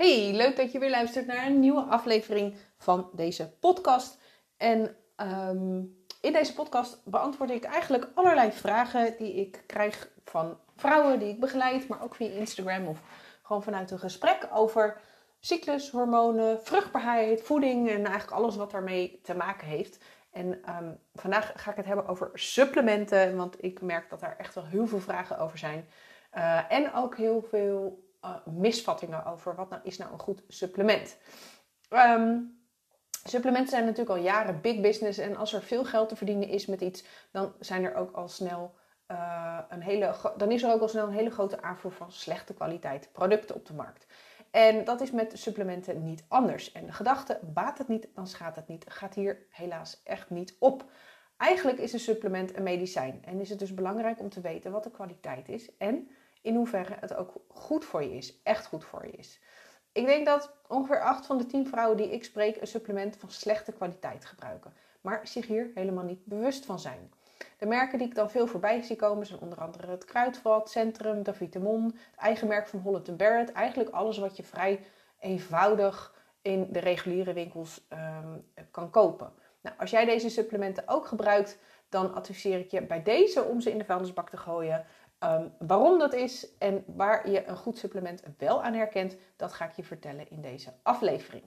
[0.00, 4.18] Hey, leuk dat je weer luistert naar een nieuwe aflevering van deze podcast.
[4.56, 11.18] En um, in deze podcast beantwoord ik eigenlijk allerlei vragen die ik krijg van vrouwen
[11.18, 12.98] die ik begeleid, maar ook via Instagram of
[13.42, 15.00] gewoon vanuit een gesprek over
[15.40, 20.04] cyclus, hormonen, vruchtbaarheid, voeding en eigenlijk alles wat daarmee te maken heeft.
[20.30, 24.54] En um, vandaag ga ik het hebben over supplementen, want ik merk dat daar echt
[24.54, 25.88] wel heel veel vragen over zijn.
[26.34, 31.16] Uh, en ook heel veel uh, misvattingen over wat nou is nou een goed supplement.
[31.90, 32.58] Um,
[33.24, 36.66] supplementen zijn natuurlijk al jaren big business en als er veel geld te verdienen is
[36.66, 38.74] met iets, dan zijn er ook al snel
[39.10, 42.54] uh, een hele, dan is er ook al snel een hele grote aanvoer van slechte
[42.54, 44.06] kwaliteit producten op de markt.
[44.50, 46.72] En dat is met supplementen niet anders.
[46.72, 50.56] En de gedachte, baat het niet, dan schaadt het niet, gaat hier helaas echt niet
[50.58, 50.90] op.
[51.36, 54.84] Eigenlijk is een supplement een medicijn en is het dus belangrijk om te weten wat
[54.84, 59.06] de kwaliteit is en in hoeverre het ook goed voor je is, echt goed voor
[59.06, 59.40] je is.
[59.92, 63.30] Ik denk dat ongeveer 8 van de 10 vrouwen die ik spreek een supplement van
[63.30, 67.12] slechte kwaliteit gebruiken, maar zich hier helemaal niet bewust van zijn.
[67.58, 71.22] De merken die ik dan veel voorbij zie komen zijn onder andere het Kruidvat, Centrum,
[71.22, 73.52] de Vitamon, het eigen merk van Holland Barrett.
[73.52, 74.80] Eigenlijk alles wat je vrij
[75.18, 79.32] eenvoudig in de reguliere winkels um, kan kopen.
[79.60, 83.70] Nou, als jij deze supplementen ook gebruikt, dan adviseer ik je bij deze om ze
[83.70, 84.84] in de vuilnisbak te gooien.
[85.24, 89.64] Um, waarom dat is en waar je een goed supplement wel aan herkent, dat ga
[89.64, 91.42] ik je vertellen in deze aflevering.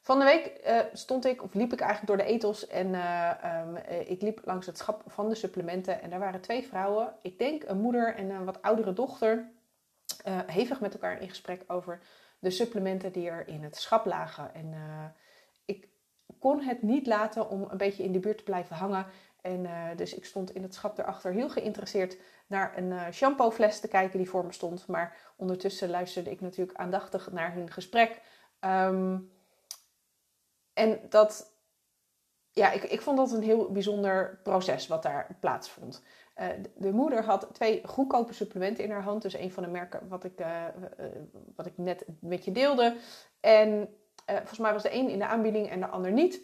[0.00, 3.30] Van de week uh, stond ik, of liep ik eigenlijk door de ethos en uh,
[3.66, 3.76] um,
[4.06, 6.02] ik liep langs het schap van de supplementen.
[6.02, 9.50] En daar waren twee vrouwen, ik denk een moeder en een wat oudere dochter,
[10.46, 12.00] hevig met elkaar in gesprek over
[12.38, 14.54] de supplementen die er in het schap lagen.
[14.54, 14.74] En
[15.64, 15.88] ik
[16.38, 19.06] kon het niet laten om een beetje in de buurt te blijven hangen.
[19.44, 24.18] En dus ik stond in het schap erachter heel geïnteresseerd naar een shampoofles te kijken
[24.18, 24.86] die voor me stond.
[24.86, 28.20] Maar ondertussen luisterde ik natuurlijk aandachtig naar hun gesprek.
[28.60, 29.32] Um,
[30.74, 31.52] en dat,
[32.50, 36.02] ja, ik, ik vond dat een heel bijzonder proces wat daar plaatsvond.
[36.36, 39.22] Uh, de, moeder had twee goedkope supplementen in haar hand.
[39.22, 40.64] Dus een van de merken wat ik, uh,
[41.00, 41.06] uh,
[41.56, 42.96] wat ik net met je deelde.
[43.40, 43.88] En
[44.26, 46.40] volgens mij was de een in de aanbieding en de ander niet.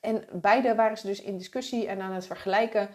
[0.00, 2.88] En beide waren ze dus in discussie en aan het vergelijken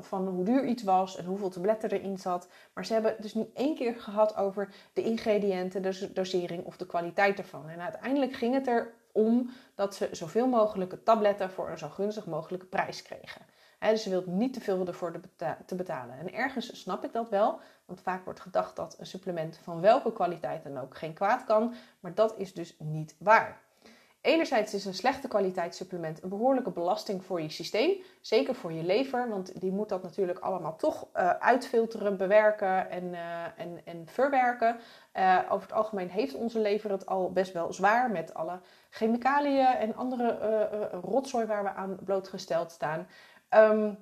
[0.00, 2.48] van hoe duur iets was en hoeveel tabletten erin zat.
[2.74, 6.86] Maar ze hebben dus niet één keer gehad over de ingrediënten, de dosering of de
[6.86, 7.68] kwaliteit ervan.
[7.68, 12.26] En uiteindelijk ging het er om dat ze zoveel mogelijke tabletten voor een zo gunstig
[12.26, 13.42] mogelijke prijs kregen.
[13.78, 15.20] dus ze wilt niet te veel ervoor
[15.66, 16.18] te betalen.
[16.18, 20.12] En ergens snap ik dat wel, want vaak wordt gedacht dat een supplement van welke
[20.12, 23.60] kwaliteit dan ook geen kwaad kan, maar dat is dus niet waar.
[24.20, 29.28] Enerzijds is een slechte kwaliteitssupplement een behoorlijke belasting voor je systeem, zeker voor je lever,
[29.28, 34.76] want die moet dat natuurlijk allemaal toch uh, uitfilteren, bewerken en, uh, en, en verwerken.
[35.14, 38.60] Uh, over het algemeen heeft onze lever het al best wel zwaar met alle
[38.90, 43.08] chemicaliën en andere rotzooi waar we aan blootgesteld staan.
[43.50, 43.98] Um,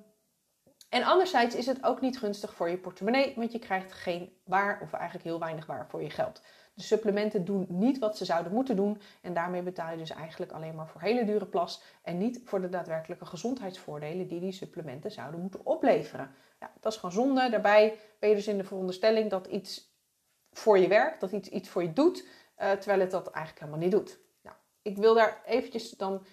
[0.89, 4.79] en anderzijds is het ook niet gunstig voor je portemonnee, want je krijgt geen waar
[4.81, 6.41] of eigenlijk heel weinig waar voor je geld.
[6.79, 10.51] De supplementen doen niet wat ze zouden moeten doen en daarmee betaal je dus eigenlijk
[10.51, 15.11] alleen maar voor hele dure plas en niet voor de daadwerkelijke gezondheidsvoordelen die die supplementen
[15.11, 16.31] zouden moeten opleveren.
[16.59, 17.49] Ja, dat is gewoon zonde.
[17.49, 19.93] Daarbij ben je dus in de veronderstelling dat iets
[20.51, 22.25] voor je werkt, dat iets iets voor je doet,
[22.59, 24.19] uh, terwijl het dat eigenlijk helemaal niet doet.
[24.41, 26.25] Nou, ik wil daar eventjes dan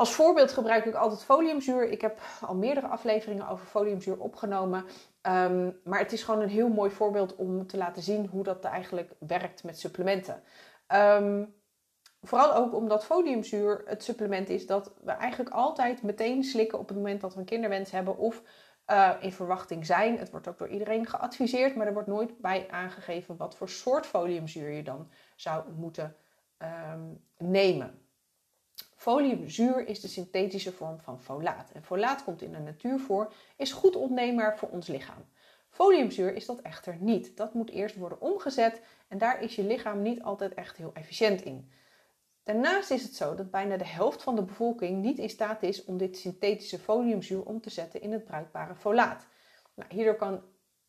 [0.00, 1.90] als voorbeeld gebruik ik altijd foliumzuur.
[1.90, 4.84] Ik heb al meerdere afleveringen over foliumzuur opgenomen.
[5.22, 8.64] Um, maar het is gewoon een heel mooi voorbeeld om te laten zien hoe dat
[8.64, 10.42] eigenlijk werkt met supplementen.
[10.88, 11.54] Um,
[12.20, 16.96] vooral ook omdat foliumzuur het supplement is dat we eigenlijk altijd meteen slikken op het
[16.96, 18.42] moment dat we een kinderwens hebben of
[18.86, 20.18] uh, in verwachting zijn.
[20.18, 24.06] Het wordt ook door iedereen geadviseerd, maar er wordt nooit bij aangegeven wat voor soort
[24.06, 26.16] foliumzuur je dan zou moeten
[26.92, 28.08] um, nemen.
[29.00, 31.70] Foliumzuur is de synthetische vorm van folaat.
[31.70, 35.24] En folaat komt in de natuur voor, is goed opneembaar voor ons lichaam.
[35.68, 37.36] Foliumzuur is dat echter niet.
[37.36, 41.42] Dat moet eerst worden omgezet en daar is je lichaam niet altijd echt heel efficiënt
[41.42, 41.70] in.
[42.42, 45.84] Daarnaast is het zo dat bijna de helft van de bevolking niet in staat is
[45.84, 49.26] om dit synthetische foliumzuur om te zetten in het bruikbare folaat.
[49.74, 50.42] Nou, hierdoor kan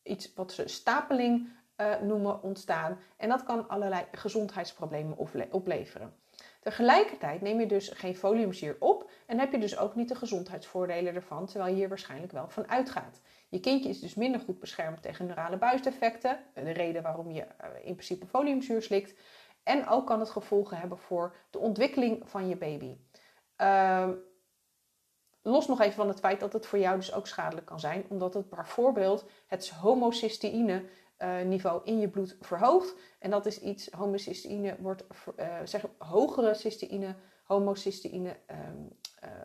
[0.03, 5.17] iets wat ze stapeling uh, noemen ontstaan en dat kan allerlei gezondheidsproblemen
[5.51, 6.13] opleveren.
[6.61, 11.15] Tegelijkertijd neem je dus geen foliumzuur op en heb je dus ook niet de gezondheidsvoordelen
[11.15, 13.21] ervan, terwijl je hier waarschijnlijk wel van uitgaat.
[13.49, 17.69] Je kindje is dus minder goed beschermd tegen neurale buisdefecten, de reden waarom je eh,
[17.83, 19.13] in principe foliumzuur slikt.
[19.63, 22.97] En ook kan het gevolgen hebben voor de ontwikkeling van je baby.
[23.57, 24.09] Uh,
[25.41, 28.05] los nog even van het feit dat het voor jou dus ook schadelijk kan zijn,
[28.09, 30.83] omdat het bijvoorbeeld het homocysteïne
[31.45, 32.95] niveau in je bloed verhoogt.
[33.19, 35.03] En dat is iets, homocysteïne wordt,
[35.39, 38.97] uh, zeg, hogere cysteïne, homocysteïne um,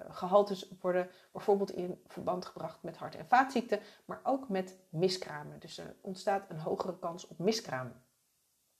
[0.08, 5.58] gehaltes worden bijvoorbeeld in verband gebracht met hart- en vaatziekten, maar ook met miskramen.
[5.60, 8.04] Dus er ontstaat een hogere kans op miskramen.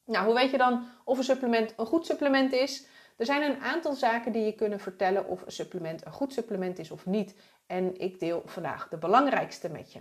[0.05, 2.87] Nou, hoe weet je dan of een supplement een goed supplement is?
[3.17, 6.79] Er zijn een aantal zaken die je kunnen vertellen of een supplement een goed supplement
[6.79, 7.35] is of niet.
[7.67, 10.01] En ik deel vandaag de belangrijkste met je.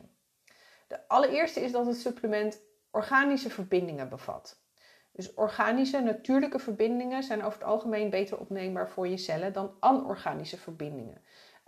[0.88, 2.62] De allereerste is dat het supplement
[2.96, 4.64] organische verbindingen bevat.
[5.12, 10.58] Dus organische, natuurlijke verbindingen zijn over het algemeen beter opneembaar voor je cellen dan anorganische
[10.58, 11.22] verbindingen.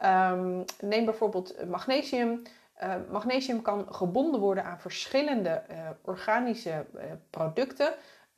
[0.05, 2.41] Um, neem bijvoorbeeld magnesium.
[2.83, 7.93] Uh, magnesium kan gebonden worden aan verschillende uh, organische uh, producten,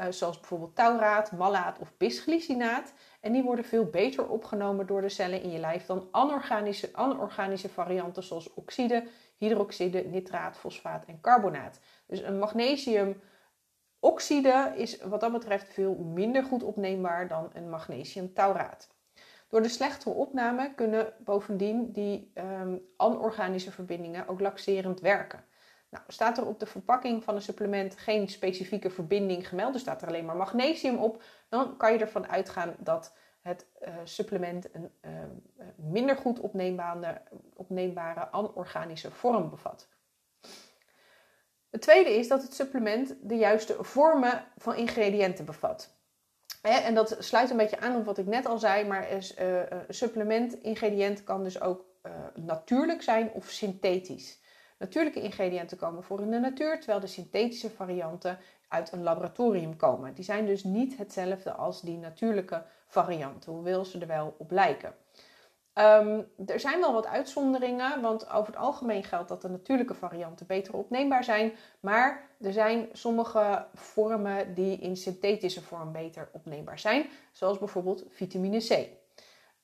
[0.10, 2.94] zoals bijvoorbeeld tauraat, malaat of bisglycinaat.
[3.22, 7.70] En die worden veel beter opgenomen door de cellen in je lijf dan anorganische, anorganische
[7.70, 9.04] varianten zoals oxide,
[9.40, 11.80] hydroxide, nitraat, fosfaat en carbonaat.
[12.08, 18.98] Dus een magnesiumoxide is wat dat betreft veel minder goed opneembaar dan een magnesiumtauraat.
[19.50, 25.44] Door de slechtere opname kunnen bovendien die um, anorganische verbindingen ook laxerend werken.
[25.90, 30.02] Nou, staat er op de verpakking van een supplement geen specifieke verbinding gemeld, er staat
[30.02, 33.16] er alleen maar magnesium op, dan kan je ervan uitgaan dat
[33.50, 35.12] het uh, supplement een uh,
[35.76, 37.22] minder goed opneembare,
[37.54, 39.88] opneembare anorganische vorm bevat.
[41.70, 45.98] Het tweede is dat het supplement de juiste vormen van ingrediënten bevat.
[46.62, 49.18] En dat sluit een beetje aan op wat ik net al zei, maar uh,
[49.70, 51.88] een supplement-ingrediënt kan dus ook
[52.36, 54.40] natuurlijk zijn of synthetisch.
[54.78, 58.38] Natuurlijke ingrediënten komen voor in de natuur, terwijl de synthetische varianten
[58.68, 60.14] uit een laboratorium komen.
[60.14, 64.94] Die zijn dus niet hetzelfde als die natuurlijke varianten, hoewel ze er wel op lijken.
[65.74, 70.48] Um, er zijn wel wat uitzonderingen, want over het algemeen geldt dat de natuurlijke varianten
[70.48, 71.52] beter opneembaar zijn.
[71.80, 78.58] Maar er zijn sommige vormen die in synthetische vorm beter opneembaar zijn, zoals bijvoorbeeld vitamine
[78.58, 78.98] C.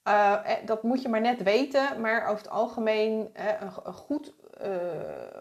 [0.07, 4.33] Uh, dat moet je maar net weten, maar over het algemeen uh, een, goed,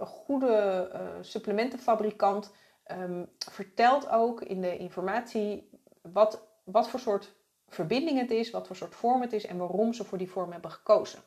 [0.04, 0.90] goede
[1.20, 2.52] supplementenfabrikant
[2.92, 5.70] um, vertelt ook in de informatie
[6.02, 7.34] wat, wat voor soort
[7.74, 10.52] verbinding het is, wat voor soort vorm het is en waarom ze voor die vorm
[10.52, 11.22] hebben gekozen.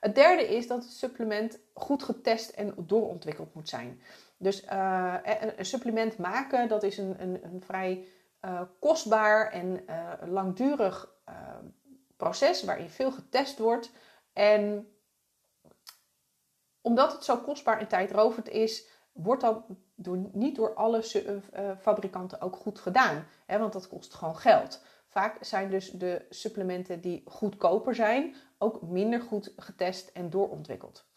[0.00, 4.02] Het derde is dat het supplement goed getest en doorontwikkeld moet zijn.
[4.36, 5.14] Dus uh,
[5.56, 8.06] een, supplement maken, dat is een, een, een vrij
[8.44, 9.84] uh, kostbaar en
[10.24, 11.16] langdurig
[12.16, 13.90] proces waarin veel getest wordt.
[14.32, 14.92] En
[16.80, 21.02] omdat het zo kostbaar en tijdrovend is, wordt dat door, niet door alle
[21.80, 23.26] fabrikanten ook goed gedaan.
[23.46, 24.82] Hè, want dat kost gewoon geld.
[25.18, 31.08] Vaak zijn dus de supplementen die goedkoper zijn ook minder goed getest en doorontwikkeld.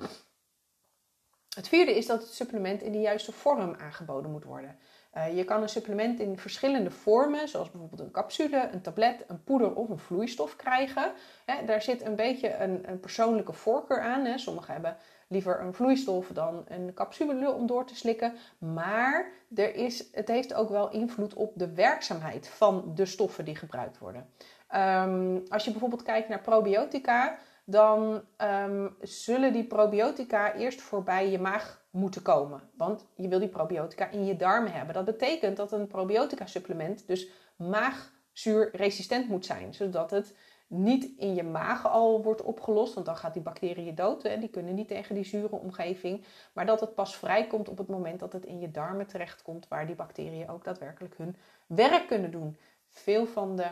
[1.56, 4.80] Het vierde is dat het supplement in de juiste vorm aangeboden moet worden.
[5.18, 9.44] Uh, je kan een supplement in verschillende vormen, zoals bijvoorbeeld een capsule, een tablet, een
[9.44, 11.12] poeder of een vloeistof krijgen.
[11.46, 14.26] Hè, daar zit een beetje een, een persoonlijke voorkeur aan.
[14.26, 14.38] Hè.
[14.38, 14.98] Sommigen hebben
[15.28, 18.34] liever een vloeistof dan een capsule om door te slikken.
[18.58, 23.56] Maar er is, het heeft ook wel invloed op de werkzaamheid van de stoffen die
[23.56, 24.30] gebruikt worden.
[24.76, 31.40] Um, als je bijvoorbeeld kijkt naar probiotica, dan um, zullen die probiotica eerst voorbij je
[31.40, 32.62] maag moeten komen.
[32.78, 34.94] Want je wil die probiotica in je darmen hebben.
[34.94, 40.36] Dat betekent dat een probiotica supplement dus maagzuurresistent moet zijn, zodat het
[40.68, 44.24] niet in je maag al wordt opgelost, want dan gaat die bacteriën dood.
[44.24, 44.40] Hè?
[44.40, 46.26] Die kunnen niet tegen die zure omgeving.
[46.54, 49.86] Maar dat het pas vrijkomt op het moment dat het in je darmen terechtkomt, waar
[49.86, 51.36] die bacteriën ook daadwerkelijk hun
[51.68, 52.58] werk kunnen doen.
[52.90, 53.68] Veel van de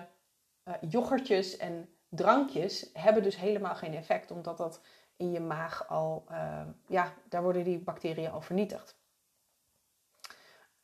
[0.65, 4.81] uh, yoghurtjes en drankjes hebben dus helemaal geen effect, omdat dat
[5.17, 8.97] in je maag al, uh, ja, daar worden die bacteriën al vernietigd.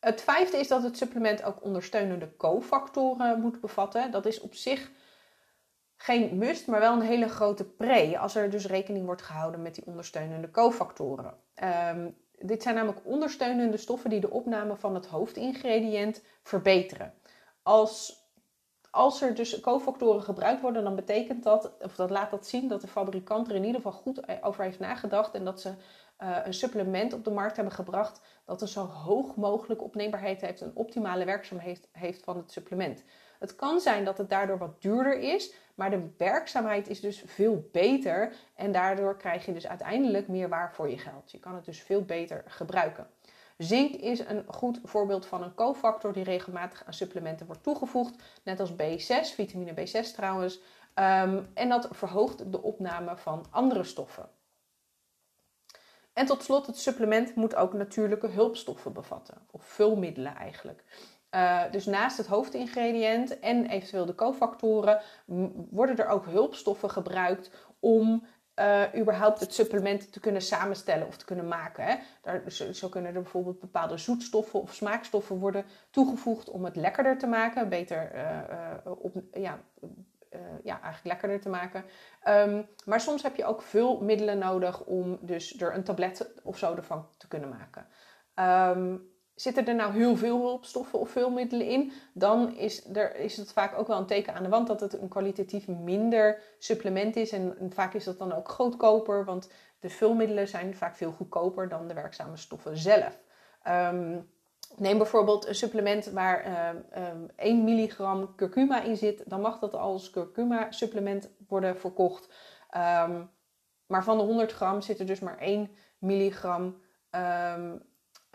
[0.00, 4.10] Het vijfde is dat het supplement ook ondersteunende cofactoren moet bevatten.
[4.10, 4.90] Dat is op zich
[5.96, 8.18] geen must, maar wel een hele grote pre.
[8.18, 11.34] Als er dus rekening wordt gehouden met die ondersteunende cofactoren.
[11.94, 17.14] Um, dit zijn namelijk ondersteunende stoffen die de opname van het hoofdingrediënt verbeteren.
[17.62, 18.25] Als,
[18.96, 22.80] als er dus cofactoren gebruikt worden, dan betekent dat, of dat laat dat zien dat
[22.80, 26.54] de fabrikant er in ieder geval goed over heeft nagedacht en dat ze uh, een
[26.54, 31.24] supplement op de markt hebben gebracht dat een zo hoog mogelijk opneembaarheid heeft en optimale
[31.24, 33.04] werkzaamheid heeft van het supplement.
[33.38, 37.68] Het kan zijn dat het daardoor wat duurder is, maar de werkzaamheid is dus veel
[37.72, 41.30] beter en daardoor krijg je dus uiteindelijk meer waar voor je geld.
[41.30, 43.06] Je kan het dus veel beter gebruiken.
[43.56, 48.60] Zink is een goed voorbeeld van een cofactor die regelmatig aan supplementen wordt toegevoegd, net
[48.60, 50.60] als B6, vitamine B6 trouwens.
[50.94, 54.28] Um, en dat verhoogt de opname van andere stoffen.
[56.12, 60.84] En tot slot, het supplement moet ook natuurlijke hulpstoffen bevatten, of vulmiddelen eigenlijk.
[61.30, 65.00] Uh, dus naast het hoofdingrediënt en eventueel de cofactoren
[65.70, 68.26] worden er ook hulpstoffen gebruikt om
[68.60, 71.84] uh, überhaupt het supplement te kunnen samenstellen of te kunnen maken.
[71.84, 71.96] Hè.
[72.22, 77.26] Daar, zo, kunnen er bijvoorbeeld bepaalde zoetstoffen of smaakstoffen worden toegevoegd om het lekkerder te
[77.26, 79.58] maken, beter uh, op, ja,
[80.62, 81.84] ja, eigenlijk lekkerder te maken.
[82.28, 86.58] Um, maar soms heb je ook veel middelen nodig om dus er een tablet of
[86.58, 87.86] zo ervan te kunnen maken.
[88.76, 93.36] Um, Zitten er nou heel veel hulpstoffen of veel middelen in, dan is, er, is
[93.36, 97.16] het vaak ook wel een teken aan de wand dat het een kwalitatief minder supplement
[97.16, 97.32] is.
[97.32, 99.50] En, vaak is dat dan ook goedkoper, want
[99.80, 103.18] de vulmiddelen zijn vaak veel goedkoper dan de werkzame stoffen zelf.
[103.68, 104.30] Um,
[104.76, 106.46] neem bijvoorbeeld een supplement waar
[107.10, 112.28] um, 1 milligram curcuma in zit, dan mag dat als curcuma supplement worden verkocht.
[113.86, 116.76] Maar van de 100 gram zit er dus maar 1 milligram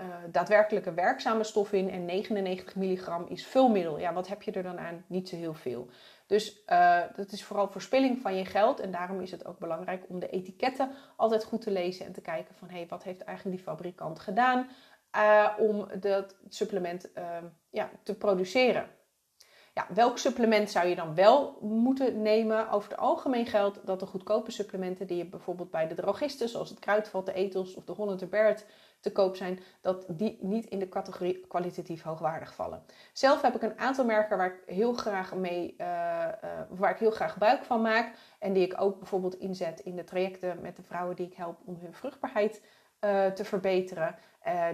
[0.02, 4.00] uh, daadwerkelijke werkzame stof in en 99 milligram is vulmiddel.
[4.00, 5.04] Ja, wat heb je er dan aan?
[5.08, 5.90] Niet zo heel veel.
[6.28, 10.04] Dus uh, dat is vooral verspilling van je geld en daarom is het ook belangrijk
[10.08, 13.24] om de etiketten altijd goed te lezen en te kijken van hé, hey, wat heeft
[13.24, 14.70] eigenlijk die fabrikant gedaan
[15.16, 17.10] uh, om dat supplement
[17.70, 18.90] ja, te produceren.
[19.74, 22.70] Ja, welk supplement zou je dan wel moeten nemen?
[22.70, 26.70] Over het algemeen geldt dat de goedkope supplementen die je bijvoorbeeld bij de drogisten, zoals
[26.70, 28.66] het kruidvat, de etels of de Holland Bert
[29.00, 32.84] te koop zijn, dat die niet in de categorie kwalitatief hoogwaardig vallen.
[33.14, 36.98] Zelf heb ik een aantal merken waar ik heel graag mee, uh, uh, waar ik
[36.98, 38.16] heel graag gebruik van maak.
[38.40, 41.60] En die ik ook bijvoorbeeld inzet in de trajecten met de vrouwen die ik help
[41.66, 42.62] om hun vruchtbaarheid
[43.06, 44.16] uh, te verbeteren.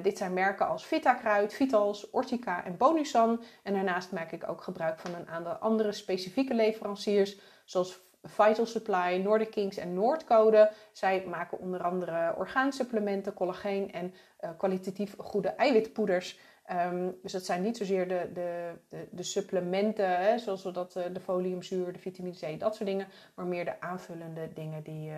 [0.02, 3.44] Dit zijn merken als Vitakruid, Vitals, Ortica en Bonusan.
[3.64, 9.22] En daarnaast maak ik ook gebruik van een aantal andere specifieke leveranciers, zoals Vital Supply,
[9.24, 10.72] Nordic Kings en Noordcode.
[10.92, 16.40] Zij maken onder andere orgaansupplementen, collageen en uh, kwalitatief goede eiwitpoeders.
[16.72, 18.72] Um, dus dat zijn niet zozeer de, de,
[19.12, 23.08] de, supplementen, hè, zoals dat, uh, de foliumzuur, de vitamine C, dat soort dingen.
[23.36, 25.12] Maar meer de aanvullende dingen die,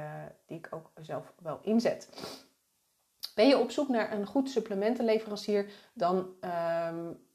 [0.46, 2.10] die ik ook zelf wel inzet.
[3.36, 6.36] Ben je op zoek naar een goed supplementenleverancier, dan
[6.90, 7.28] um,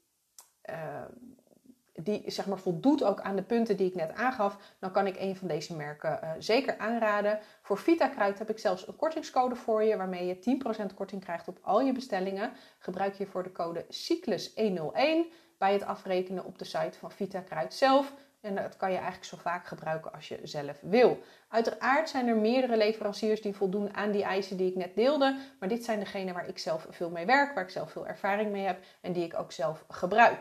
[2.03, 5.19] die zeg maar voldoet ook aan de punten die ik net aangaf, dan kan ik
[5.19, 7.39] een van deze merken uh, zeker aanraden.
[7.61, 10.59] Voor Vitakruid heb ik zelfs een kortingscode voor je, waarmee je
[10.91, 12.51] 10% korting krijgt op al je bestellingen.
[12.77, 18.13] Gebruik hiervoor de code CYCLUS101 bij het afrekenen op de site van Vitakruid zelf.
[18.45, 21.19] En dat kan je eigenlijk zo vaak gebruiken als je zelf wil.
[21.47, 25.37] Uiteraard zijn er meerdere leveranciers die voldoen aan die eisen die ik net deelde.
[25.59, 28.51] Maar dit zijn degenen waar ik zelf veel mee werk, waar ik zelf veel ervaring
[28.51, 30.39] mee heb en die ik ook zelf gebruik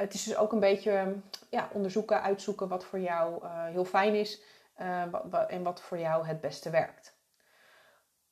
[0.00, 1.14] het is dus ook een beetje
[1.50, 4.42] ja, onderzoeken, uitzoeken wat voor jou uh, heel fijn is
[4.80, 5.02] uh,
[5.48, 7.18] en wat voor jou het beste werkt.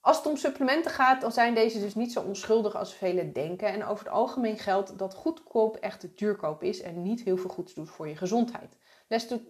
[0.00, 3.68] Als het om supplementen gaat, dan zijn deze dus niet zo onschuldig als velen denken.
[3.68, 7.74] En over het algemeen geldt dat goedkoop echt duurkoop is en niet heel veel goeds
[7.74, 8.76] doet voor je gezondheid.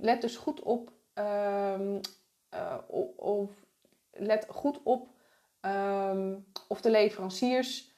[0.01, 2.01] Let dus goed op, um,
[2.55, 2.77] uh,
[3.17, 3.51] of,
[4.13, 5.09] let goed op
[5.61, 7.97] um, of de leveranciers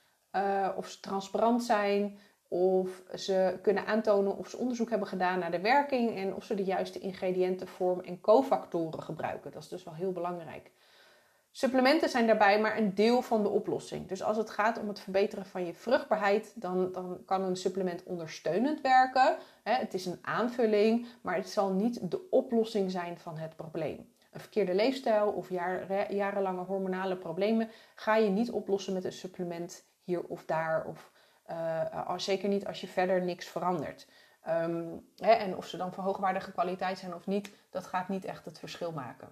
[0.76, 5.60] of ze transparant zijn, of ze kunnen aantonen of ze onderzoek hebben gedaan naar de
[5.60, 9.52] werking en of ze de juiste ingrediënten, vorm en cofactoren gebruiken.
[9.52, 10.70] Dat is dus wel heel belangrijk.
[11.52, 14.08] Supplementen zijn daarbij maar een deel van de oplossing.
[14.08, 18.02] Dus als het gaat om het verbeteren van je vruchtbaarheid, dan, dan kan een supplement
[18.02, 19.36] ondersteunend werken.
[19.62, 24.12] Het is een aanvulling, maar het zal niet de oplossing zijn van het probleem.
[24.30, 25.48] Een verkeerde leefstijl of
[26.08, 31.12] jarenlange hormonale problemen ga je niet oplossen met een supplement hier of daar of
[31.50, 34.06] uh, zeker niet als je verder niks verandert.
[34.42, 38.24] Ehm, hè, en of ze dan van hoogwaardige kwaliteit zijn of niet, dat gaat niet
[38.24, 39.28] echt het verschil maken.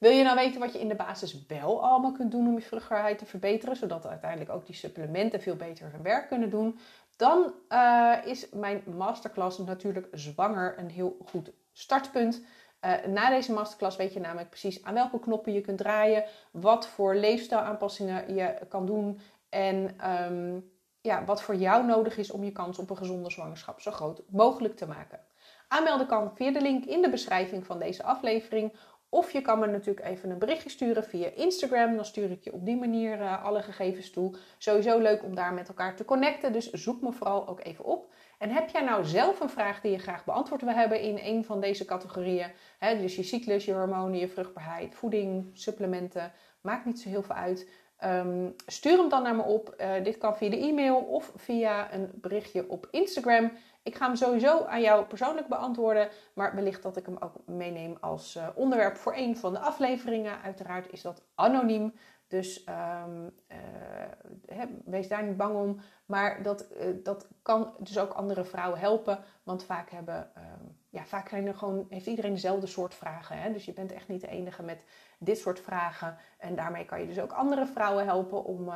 [0.00, 2.60] Wil je nou weten wat je in de basis wel allemaal kunt doen om je
[2.60, 6.78] vruchtbaarheid te verbeteren, zodat uiteindelijk ook die supplementen veel beter hun werk kunnen doen,
[7.16, 12.42] dan uh, is mijn masterclass natuurlijk zwanger een heel goed startpunt.
[12.84, 16.86] Uh, na deze masterclass weet je namelijk precies aan welke knoppen je kunt draaien, wat
[16.86, 19.96] voor leefstijlaanpassingen je kan doen en
[20.32, 23.90] um, ja, wat voor jou nodig is om je kans op een gezonde zwangerschap zo
[23.90, 25.20] groot mogelijk te maken.
[25.68, 28.72] Aanmelden kan via de link in de beschrijving van deze aflevering.
[29.10, 31.96] Of je kan me natuurlijk even een berichtje sturen via Instagram.
[31.96, 34.34] Dan stuur ik je op die manier uh, alle gegevens toe.
[34.58, 36.52] Sowieso leuk om daar met elkaar te connecten.
[36.52, 38.12] Dus zoek me vooral ook even op.
[38.38, 41.44] En heb jij nou zelf een vraag die je graag beantwoord wil hebben in een
[41.44, 42.50] van deze categorieën?
[42.78, 46.32] Hè, dus je cyclus, je hormonen, je vruchtbaarheid, voeding, supplementen.
[46.60, 47.68] Maakt niet zo heel veel uit.
[48.04, 49.74] Um, stuur hem dan naar me op.
[49.78, 53.52] Uh, dit kan via de e-mail of via een berichtje op Instagram.
[53.82, 57.96] Ik ga hem sowieso aan jou persoonlijk beantwoorden, maar wellicht dat ik hem ook meeneem
[58.00, 60.42] als uh, onderwerp voor een van de afleveringen.
[60.42, 61.94] Uiteraard is dat anoniem,
[62.28, 65.80] Dus ehm, eh, wees daar niet bang om.
[66.06, 69.24] Maar dat, eh, dat kan dus ook andere vrouwen helpen.
[69.42, 73.38] Want vaak, hebben, ehm, ja, vaak zijn er gewoon, heeft iedereen dezelfde soort vragen.
[73.40, 73.52] Hè?
[73.52, 74.84] Dus je bent echt niet de enige met
[75.18, 76.16] dit soort vragen.
[76.38, 78.70] En daarmee kan je dus ook andere vrouwen helpen om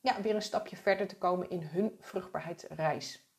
[0.00, 3.29] ja, weer een stapje verder te komen in hun vruchtbaarheidsreis.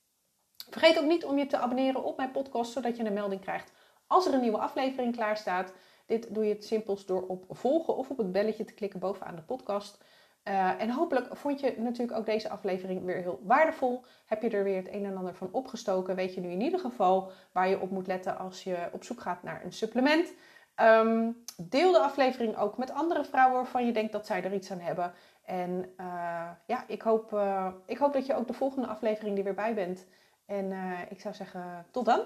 [0.71, 3.71] Vergeet ook niet om je te abonneren op mijn podcast, zodat je een melding krijgt
[4.11, 5.73] als er een nieuwe aflevering klaar staat.
[6.05, 9.35] Dit doe je het simpelst door op volgen of op het belletje te klikken bovenaan
[9.35, 10.03] de podcast.
[10.43, 14.03] Uh, en hopelijk vond je natuurlijk ook deze aflevering weer heel waardevol.
[14.25, 16.15] Heb je er weer het een en ander van opgestoken?
[16.15, 19.19] Weet je nu in ieder geval waar je op moet letten als je op zoek
[19.19, 20.33] gaat naar een supplement.
[20.81, 24.71] Um, deel de aflevering ook met andere vrouwen waarvan je denkt dat zij er iets
[24.71, 25.13] aan hebben.
[25.45, 29.43] En uh, ja, ik hoop, uh, ik hoop dat je ook de volgende aflevering er
[29.43, 30.05] weer bij bent.
[30.51, 30.73] En
[31.09, 32.21] ik zou zeggen, tot dan!